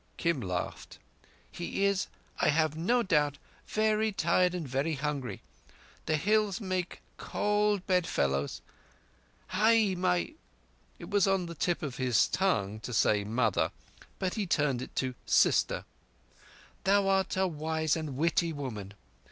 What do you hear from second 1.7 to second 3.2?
is, I have no